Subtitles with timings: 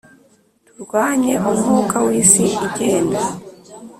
[0.65, 3.21] Turwanye umwuka w isi igenda